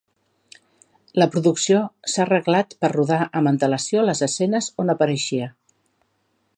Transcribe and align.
La 1.23 1.27
producció 1.35 1.83
s'ha 2.13 2.23
arreglat 2.25 2.73
per 2.85 2.91
rodar 2.95 3.21
amb 3.41 3.53
antelació 3.55 4.09
les 4.09 4.25
escenes 4.31 4.75
on 4.85 4.95
apareixia. 4.97 5.53